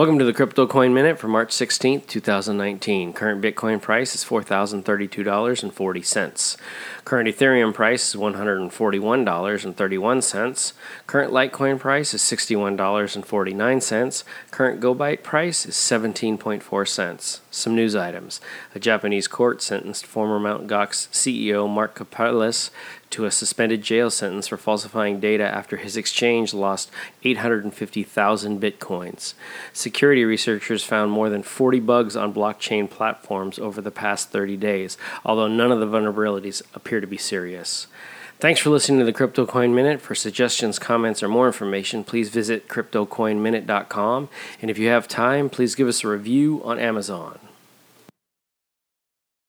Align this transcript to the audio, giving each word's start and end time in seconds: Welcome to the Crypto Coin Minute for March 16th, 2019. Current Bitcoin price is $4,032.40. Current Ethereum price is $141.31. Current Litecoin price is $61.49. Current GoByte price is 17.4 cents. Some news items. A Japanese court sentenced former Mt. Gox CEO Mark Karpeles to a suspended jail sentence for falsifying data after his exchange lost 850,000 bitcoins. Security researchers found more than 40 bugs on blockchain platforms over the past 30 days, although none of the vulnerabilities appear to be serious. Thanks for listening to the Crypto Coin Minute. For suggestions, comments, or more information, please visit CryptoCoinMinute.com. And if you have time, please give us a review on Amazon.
Welcome 0.00 0.16
to 0.18 0.24
the 0.24 0.32
Crypto 0.32 0.66
Coin 0.66 0.94
Minute 0.94 1.18
for 1.18 1.28
March 1.28 1.50
16th, 1.50 2.06
2019. 2.06 3.12
Current 3.12 3.42
Bitcoin 3.42 3.82
price 3.82 4.14
is 4.14 4.24
$4,032.40. 4.24 6.56
Current 7.04 7.28
Ethereum 7.28 7.74
price 7.74 8.08
is 8.08 8.16
$141.31. 8.18 10.72
Current 11.06 11.32
Litecoin 11.34 11.78
price 11.78 12.14
is 12.14 12.22
$61.49. 12.22 14.24
Current 14.50 14.80
GoByte 14.80 15.22
price 15.22 15.66
is 15.66 15.74
17.4 15.74 16.88
cents. 16.88 17.42
Some 17.50 17.74
news 17.74 17.94
items. 17.94 18.40
A 18.74 18.78
Japanese 18.78 19.28
court 19.28 19.60
sentenced 19.60 20.06
former 20.06 20.40
Mt. 20.40 20.66
Gox 20.66 21.08
CEO 21.08 21.68
Mark 21.68 21.94
Karpeles 21.94 22.70
to 23.10 23.24
a 23.24 23.30
suspended 23.30 23.82
jail 23.82 24.10
sentence 24.10 24.48
for 24.48 24.56
falsifying 24.56 25.20
data 25.20 25.44
after 25.44 25.76
his 25.76 25.96
exchange 25.96 26.54
lost 26.54 26.90
850,000 27.24 28.60
bitcoins. 28.60 29.34
Security 29.72 30.24
researchers 30.24 30.84
found 30.84 31.10
more 31.10 31.28
than 31.28 31.42
40 31.42 31.80
bugs 31.80 32.16
on 32.16 32.32
blockchain 32.32 32.88
platforms 32.88 33.58
over 33.58 33.80
the 33.80 33.90
past 33.90 34.30
30 34.30 34.56
days, 34.56 34.96
although 35.24 35.48
none 35.48 35.72
of 35.72 35.80
the 35.80 35.86
vulnerabilities 35.86 36.62
appear 36.74 37.00
to 37.00 37.06
be 37.06 37.18
serious. 37.18 37.86
Thanks 38.38 38.60
for 38.60 38.70
listening 38.70 39.00
to 39.00 39.04
the 39.04 39.12
Crypto 39.12 39.44
Coin 39.44 39.74
Minute. 39.74 40.00
For 40.00 40.14
suggestions, 40.14 40.78
comments, 40.78 41.22
or 41.22 41.28
more 41.28 41.46
information, 41.46 42.04
please 42.04 42.30
visit 42.30 42.68
CryptoCoinMinute.com. 42.68 44.30
And 44.62 44.70
if 44.70 44.78
you 44.78 44.88
have 44.88 45.06
time, 45.06 45.50
please 45.50 45.74
give 45.74 45.88
us 45.88 46.02
a 46.04 46.08
review 46.08 46.62
on 46.64 46.78
Amazon. 46.78 47.38